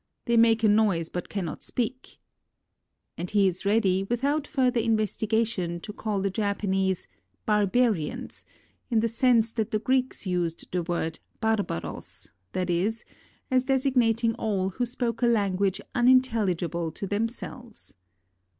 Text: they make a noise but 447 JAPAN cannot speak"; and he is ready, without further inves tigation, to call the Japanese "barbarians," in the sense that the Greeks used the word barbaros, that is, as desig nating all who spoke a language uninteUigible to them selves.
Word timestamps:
they 0.25 0.35
make 0.35 0.63
a 0.63 0.67
noise 0.67 1.09
but 1.09 1.31
447 1.31 1.85
JAPAN 1.85 1.95
cannot 1.95 1.99
speak"; 2.01 2.21
and 3.19 3.29
he 3.29 3.47
is 3.47 3.65
ready, 3.67 4.03
without 4.05 4.47
further 4.47 4.79
inves 4.81 5.15
tigation, 5.15 5.79
to 5.79 5.93
call 5.93 6.23
the 6.23 6.31
Japanese 6.31 7.07
"barbarians," 7.45 8.43
in 8.89 9.01
the 9.01 9.07
sense 9.07 9.51
that 9.51 9.69
the 9.69 9.77
Greeks 9.77 10.25
used 10.25 10.71
the 10.71 10.81
word 10.81 11.19
barbaros, 11.39 12.31
that 12.53 12.71
is, 12.71 13.05
as 13.51 13.63
desig 13.65 13.93
nating 13.93 14.33
all 14.39 14.71
who 14.71 14.87
spoke 14.87 15.21
a 15.21 15.27
language 15.27 15.79
uninteUigible 15.93 16.91
to 16.95 17.05
them 17.05 17.27
selves. 17.27 17.93